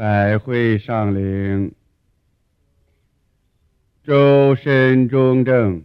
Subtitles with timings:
[0.00, 1.74] 百会上灵，
[4.02, 5.84] 周身中正，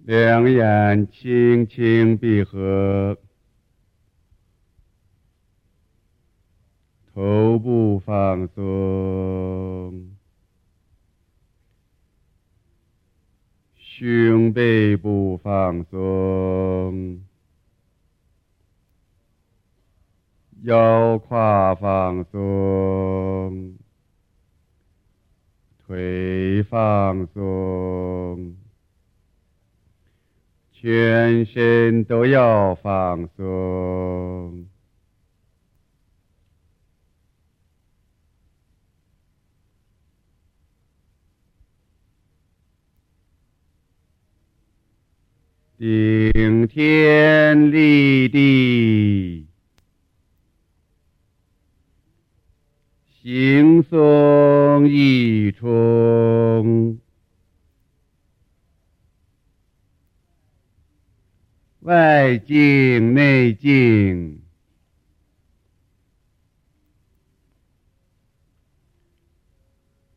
[0.00, 3.16] 两眼轻轻闭合，
[7.14, 10.14] 头部放松，
[13.78, 17.29] 胸背部放松。
[20.62, 23.78] 腰胯放松，
[25.78, 28.54] 腿放松，
[30.70, 34.66] 全身都要放松。
[45.78, 49.29] 顶天立地。
[53.32, 56.98] 行松一冲，
[61.78, 64.42] 外静内静，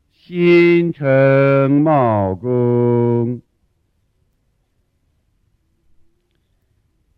[0.09, 3.43] 心诚茂功，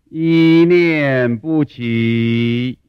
[0.09, 2.79] 一念不起。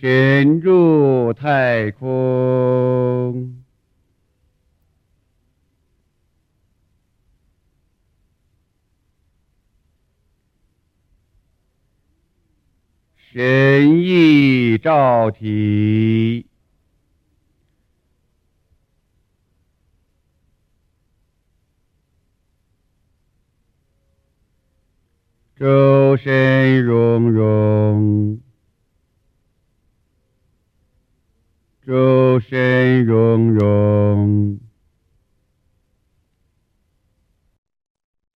[0.00, 3.62] 神入太空，
[13.32, 16.46] 神意照体，
[25.56, 27.03] 周身如
[31.86, 33.63] 周身融融。